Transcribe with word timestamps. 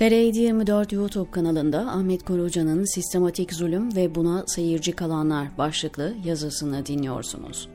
TR724 0.00 0.94
YouTube 0.94 1.30
kanalında 1.30 1.78
Ahmet 1.78 2.24
Koruca'nın 2.24 2.94
Sistematik 2.94 3.52
Zulüm 3.54 3.96
ve 3.96 4.14
Buna 4.14 4.44
Seyirci 4.46 4.92
Kalanlar 4.92 5.58
başlıklı 5.58 6.14
yazısını 6.24 6.86
dinliyorsunuz. 6.86 7.68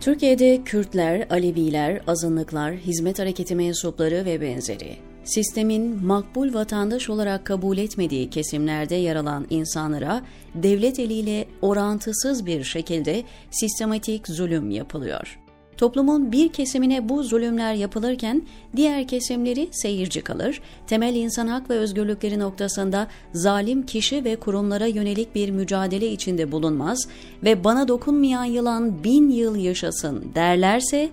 Türkiye'de 0.00 0.64
Kürtler, 0.64 1.26
Aleviler, 1.30 2.02
azınlıklar, 2.06 2.74
hizmet 2.74 3.18
hareketi 3.18 3.54
mensupları 3.54 4.24
ve 4.24 4.40
benzeri 4.40 4.96
sistemin 5.24 6.06
makbul 6.06 6.54
vatandaş 6.54 7.10
olarak 7.10 7.44
kabul 7.44 7.78
etmediği 7.78 8.30
kesimlerde 8.30 8.94
yer 8.94 9.16
alan 9.16 9.46
insanlara 9.50 10.22
devlet 10.54 10.98
eliyle 10.98 11.46
orantısız 11.62 12.46
bir 12.46 12.64
şekilde 12.64 13.22
sistematik 13.50 14.28
zulüm 14.28 14.70
yapılıyor. 14.70 15.43
Toplumun 15.76 16.32
bir 16.32 16.48
kesimine 16.48 17.08
bu 17.08 17.22
zulümler 17.22 17.74
yapılırken 17.74 18.42
diğer 18.76 19.08
kesimleri 19.08 19.68
seyirci 19.72 20.20
kalır, 20.20 20.60
temel 20.86 21.14
insan 21.14 21.46
hak 21.46 21.70
ve 21.70 21.74
özgürlükleri 21.74 22.38
noktasında 22.38 23.06
zalim 23.32 23.86
kişi 23.86 24.24
ve 24.24 24.36
kurumlara 24.36 24.86
yönelik 24.86 25.34
bir 25.34 25.50
mücadele 25.50 26.08
içinde 26.08 26.52
bulunmaz 26.52 27.08
ve 27.44 27.64
bana 27.64 27.88
dokunmayan 27.88 28.44
yılan 28.44 29.04
bin 29.04 29.30
yıl 29.30 29.56
yaşasın 29.56 30.24
derlerse 30.34 31.10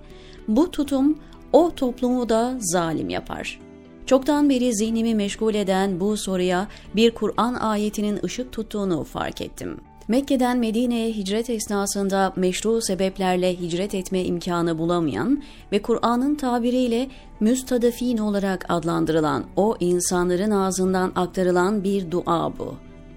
bu 0.47 0.71
tutum 0.71 1.19
o 1.53 1.71
toplumu 1.75 2.30
da 2.30 2.57
zalim 2.59 3.09
yapar.'' 3.09 3.71
Çoktan 4.11 4.49
beri 4.49 4.75
zihnimi 4.75 5.16
meşgul 5.16 5.53
eden 5.53 5.99
bu 5.99 6.17
soruya 6.17 6.67
bir 6.95 7.11
Kur'an 7.11 7.53
ayetinin 7.53 8.19
ışık 8.23 8.52
tuttuğunu 8.52 9.03
fark 9.03 9.41
ettim. 9.41 9.77
Mekke'den 10.07 10.57
Medine'ye 10.57 11.11
hicret 11.11 11.49
esnasında 11.49 12.33
meşru 12.35 12.81
sebeplerle 12.81 13.59
hicret 13.59 13.95
etme 13.95 14.23
imkanı 14.23 14.77
bulamayan 14.77 15.43
ve 15.71 15.81
Kur'an'ın 15.81 16.35
tabiriyle 16.35 17.08
müstadafin 17.39 18.17
olarak 18.17 18.66
adlandırılan 18.69 19.43
o 19.55 19.75
insanların 19.80 20.52
ağzından 20.52 21.11
aktarılan 21.16 21.83
bir 21.83 22.11
dua 22.11 22.58
bu. 22.58 22.75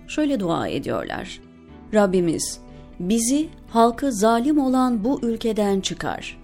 Şöyle 0.09 0.41
dua 0.41 0.69
ediyorlar. 0.69 1.41
Rabbimiz, 1.95 2.59
bizi 3.01 3.49
halkı 3.69 4.13
zalim 4.13 4.59
olan 4.59 5.05
bu 5.05 5.21
ülkeden 5.23 5.81
çıkar. 5.81 6.41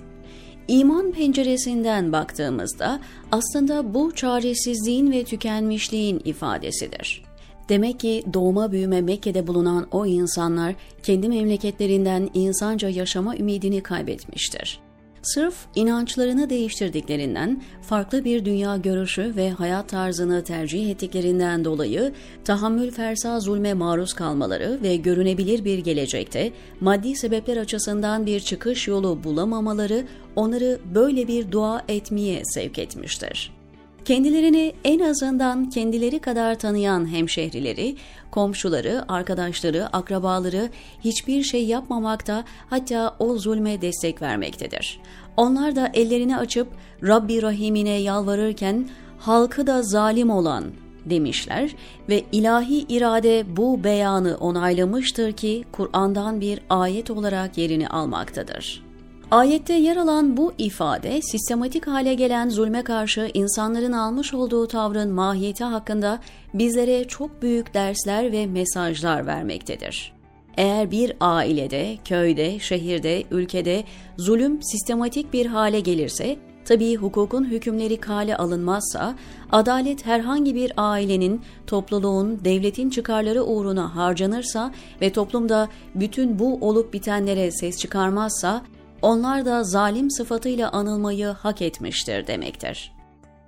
İman 0.69 1.13
penceresinden 1.13 2.13
baktığımızda 2.13 3.01
aslında 3.33 3.95
bu 3.95 4.15
çaresizliğin 4.15 5.13
ve 5.13 5.25
tükenmişliğin 5.25 6.21
ifadesidir. 6.25 7.30
Demek 7.71 8.01
ki 8.01 8.25
doğma 8.35 8.73
büyüme 8.73 9.01
Mekke'de 9.01 9.47
bulunan 9.47 9.87
o 9.93 10.07
insanlar 10.07 10.75
kendi 11.03 11.29
memleketlerinden 11.29 12.31
insanca 12.35 12.89
yaşama 12.89 13.37
ümidini 13.37 13.83
kaybetmiştir. 13.83 14.81
Sırf 15.23 15.55
inançlarını 15.75 16.51
değiştirdiklerinden, 16.51 17.63
farklı 17.83 18.25
bir 18.25 18.45
dünya 18.45 18.77
görüşü 18.77 19.37
ve 19.37 19.51
hayat 19.51 19.89
tarzını 19.89 20.45
tercih 20.45 20.91
ettiklerinden 20.91 21.65
dolayı 21.65 22.13
tahammül 22.45 22.91
fersa 22.91 23.41
zulme 23.41 23.75
maruz 23.75 24.13
kalmaları 24.13 24.79
ve 24.83 24.97
görünebilir 24.97 25.65
bir 25.65 25.79
gelecekte 25.79 26.53
maddi 26.81 27.17
sebepler 27.17 27.57
açısından 27.57 28.27
bir 28.27 28.41
çıkış 28.41 28.89
yolu 28.89 29.25
bulamamaları 29.25 30.07
onları 30.37 30.81
böyle 30.95 31.29
bir 31.29 31.53
dua 31.53 31.83
etmeye 31.89 32.43
sevk 32.45 32.79
etmiştir. 32.79 33.60
Kendilerini 34.05 34.73
en 34.85 34.99
azından 34.99 35.71
kendileri 35.71 36.19
kadar 36.19 36.59
tanıyan 36.59 37.13
hemşehrileri, 37.13 37.97
komşuları, 38.31 39.05
arkadaşları, 39.13 39.87
akrabaları 39.87 40.71
hiçbir 41.05 41.43
şey 41.43 41.65
yapmamakta 41.65 42.45
hatta 42.71 43.17
o 43.19 43.39
zulme 43.39 43.83
destek 43.83 44.23
vermektedir. 44.23 45.01
Onlar 45.37 45.77
da 45.77 45.91
ellerini 45.95 46.37
açıp 46.37 46.69
Rabbi 47.03 47.43
Rahim'ine 47.43 48.01
yalvarırken 48.01 48.89
halkı 49.19 49.67
da 49.67 49.83
zalim 49.83 50.31
olan 50.31 50.65
demişler 51.05 51.71
ve 52.09 52.25
ilahi 52.33 52.87
irade 52.89 53.57
bu 53.57 53.85
beyanı 53.85 54.37
onaylamıştır 54.37 55.33
ki 55.33 55.65
Kur'an'dan 55.73 56.41
bir 56.41 56.61
ayet 56.71 57.11
olarak 57.11 57.59
yerini 57.59 57.89
almaktadır. 57.89 58.90
Ayette 59.31 59.75
yer 59.75 59.97
alan 59.97 60.37
bu 60.37 60.53
ifade 60.59 61.23
sistematik 61.23 61.87
hale 61.87 62.15
gelen 62.15 62.49
zulme 62.49 62.83
karşı 62.83 63.31
insanların 63.35 63.93
almış 63.93 64.35
olduğu 64.35 64.67
tavrın 64.67 65.13
mahiyeti 65.13 65.65
hakkında 65.65 66.21
bizlere 66.55 67.05
çok 67.05 67.43
büyük 67.43 67.75
dersler 67.75 68.33
ve 68.33 68.47
mesajlar 68.47 69.27
vermektedir. 69.27 70.13
Eğer 70.57 70.91
bir 70.91 71.13
ailede, 71.21 71.99
köyde, 72.05 72.59
şehirde, 72.59 73.25
ülkede 73.31 73.85
zulüm 74.17 74.63
sistematik 74.63 75.33
bir 75.33 75.47
hale 75.47 75.81
gelirse, 75.81 76.37
tabii 76.65 76.97
hukukun 76.97 77.45
hükümleri 77.45 77.97
kale 77.97 78.37
alınmazsa, 78.37 79.15
adalet 79.53 80.07
herhangi 80.07 80.55
bir 80.55 80.73
ailenin, 80.77 81.41
topluluğun, 81.67 82.45
devletin 82.45 82.91
çıkarları 82.91 83.45
uğruna 83.45 83.97
harcanırsa 83.97 84.73
ve 85.01 85.13
toplumda 85.13 85.69
bütün 85.95 86.39
bu 86.39 86.59
olup 86.61 86.93
bitenlere 86.93 87.51
ses 87.51 87.79
çıkarmazsa, 87.79 88.63
onlar 89.03 89.45
da 89.45 89.65
zalim 89.65 90.11
sıfatıyla 90.11 90.71
anılmayı 90.73 91.27
hak 91.27 91.63
etmiştir 91.63 92.27
demektir. 92.27 92.93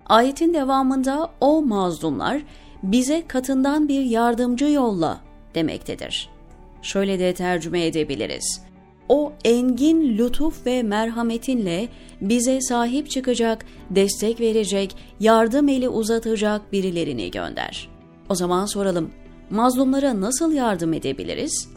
Ayetin 0.06 0.54
devamında 0.54 1.30
o 1.40 1.62
mazlumlar 1.62 2.42
bize 2.82 3.26
katından 3.26 3.88
bir 3.88 4.02
yardımcı 4.02 4.64
yolla 4.64 5.20
demektedir. 5.54 6.28
Şöyle 6.82 7.18
de 7.18 7.34
tercüme 7.34 7.86
edebiliriz. 7.86 8.62
O 9.08 9.32
engin 9.44 10.18
lütuf 10.18 10.66
ve 10.66 10.82
merhametinle 10.82 11.88
bize 12.20 12.60
sahip 12.60 13.10
çıkacak, 13.10 13.66
destek 13.90 14.40
verecek, 14.40 14.96
yardım 15.20 15.68
eli 15.68 15.88
uzatacak 15.88 16.72
birilerini 16.72 17.30
gönder. 17.30 17.88
O 18.28 18.34
zaman 18.34 18.66
soralım, 18.66 19.10
mazlumlara 19.50 20.20
nasıl 20.20 20.52
yardım 20.52 20.92
edebiliriz? 20.92 21.68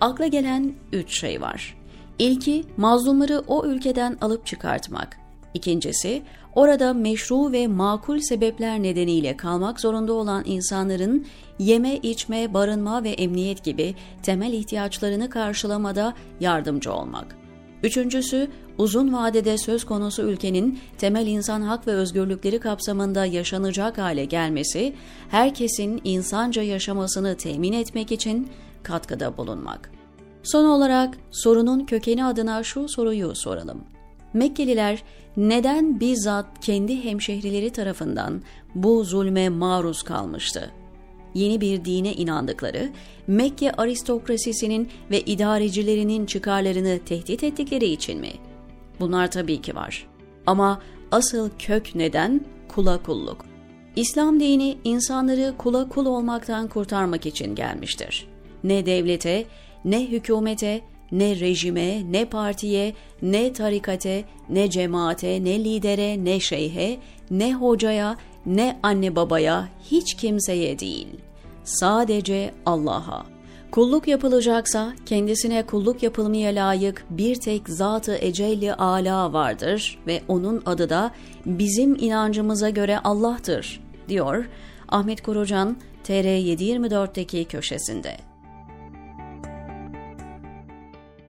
Akla 0.00 0.26
gelen 0.26 0.72
üç 0.92 1.20
şey 1.20 1.40
var. 1.40 1.79
İlki 2.20 2.64
mazlumları 2.76 3.42
o 3.46 3.66
ülkeden 3.66 4.16
alıp 4.20 4.46
çıkartmak. 4.46 5.16
İkincisi 5.54 6.22
orada 6.54 6.94
meşru 6.94 7.52
ve 7.52 7.66
makul 7.66 8.18
sebepler 8.18 8.82
nedeniyle 8.82 9.36
kalmak 9.36 9.80
zorunda 9.80 10.12
olan 10.12 10.44
insanların 10.46 11.26
yeme, 11.58 11.96
içme, 11.96 12.54
barınma 12.54 13.04
ve 13.04 13.10
emniyet 13.10 13.64
gibi 13.64 13.94
temel 14.22 14.52
ihtiyaçlarını 14.52 15.30
karşılamada 15.30 16.14
yardımcı 16.40 16.92
olmak. 16.92 17.36
Üçüncüsü, 17.82 18.48
uzun 18.78 19.12
vadede 19.12 19.58
söz 19.58 19.84
konusu 19.84 20.22
ülkenin 20.22 20.78
temel 20.98 21.26
insan 21.26 21.62
hak 21.62 21.86
ve 21.86 21.92
özgürlükleri 21.92 22.58
kapsamında 22.58 23.26
yaşanacak 23.26 23.98
hale 23.98 24.24
gelmesi, 24.24 24.94
herkesin 25.28 26.00
insanca 26.04 26.62
yaşamasını 26.62 27.36
temin 27.36 27.72
etmek 27.72 28.12
için 28.12 28.48
katkıda 28.82 29.36
bulunmak. 29.36 29.99
Son 30.42 30.64
olarak 30.64 31.18
sorunun 31.30 31.84
kökeni 31.84 32.24
adına 32.24 32.62
şu 32.62 32.88
soruyu 32.88 33.34
soralım. 33.34 33.84
Mekkeliler 34.34 35.02
neden 35.36 36.00
bizzat 36.00 36.46
kendi 36.60 37.04
hemşehrileri 37.04 37.70
tarafından 37.70 38.42
bu 38.74 39.04
zulme 39.04 39.48
maruz 39.48 40.02
kalmıştı? 40.02 40.70
Yeni 41.34 41.60
bir 41.60 41.84
dine 41.84 42.12
inandıkları, 42.14 42.90
Mekke 43.26 43.72
aristokrasisinin 43.72 44.88
ve 45.10 45.20
idarecilerinin 45.20 46.26
çıkarlarını 46.26 46.98
tehdit 47.06 47.44
ettikleri 47.44 47.86
için 47.86 48.20
mi? 48.20 48.32
Bunlar 49.00 49.30
tabii 49.30 49.60
ki 49.60 49.74
var. 49.74 50.06
Ama 50.46 50.80
asıl 51.12 51.50
kök 51.58 51.94
neden 51.94 52.40
kula 52.68 53.02
kulluk. 53.02 53.44
İslam 53.96 54.40
dini 54.40 54.78
insanları 54.84 55.54
kula 55.58 55.88
kul 55.88 56.06
olmaktan 56.06 56.68
kurtarmak 56.68 57.26
için 57.26 57.54
gelmiştir. 57.54 58.28
Ne 58.64 58.86
devlete 58.86 59.44
ne 59.84 60.06
hükümete, 60.06 60.80
ne 61.12 61.40
rejime, 61.40 62.12
ne 62.12 62.24
partiye, 62.24 62.94
ne 63.22 63.52
tarikate, 63.52 64.24
ne 64.48 64.70
cemaate, 64.70 65.44
ne 65.44 65.64
lidere, 65.64 66.24
ne 66.24 66.40
şeyhe, 66.40 66.98
ne 67.30 67.54
hocaya, 67.54 68.16
ne 68.46 68.78
anne 68.82 69.16
babaya, 69.16 69.68
hiç 69.90 70.14
kimseye 70.14 70.78
değil. 70.78 71.08
Sadece 71.64 72.54
Allah'a. 72.66 73.26
Kulluk 73.70 74.08
yapılacaksa 74.08 74.92
kendisine 75.06 75.66
kulluk 75.66 76.02
yapılmaya 76.02 76.50
layık 76.50 77.04
bir 77.10 77.34
tek 77.34 77.68
zatı 77.68 78.16
ecelli 78.16 78.74
ala 78.74 79.32
vardır 79.32 79.98
ve 80.06 80.22
onun 80.28 80.62
adı 80.66 80.90
da 80.90 81.10
bizim 81.46 81.94
inancımıza 81.94 82.70
göre 82.70 82.98
Allah'tır, 82.98 83.80
diyor 84.08 84.48
Ahmet 84.88 85.22
Korucan 85.22 85.76
TR724'teki 86.04 87.44
köşesinde. 87.44 88.29